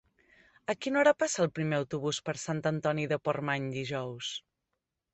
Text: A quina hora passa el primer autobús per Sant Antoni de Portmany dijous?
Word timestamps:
A 0.73 0.75
quina 0.85 0.99
hora 1.01 1.13
passa 1.25 1.43
el 1.43 1.51
primer 1.59 1.79
autobús 1.83 2.21
per 2.31 2.37
Sant 2.47 2.65
Antoni 2.73 3.09
de 3.15 3.23
Portmany 3.29 3.73
dijous? 3.81 4.35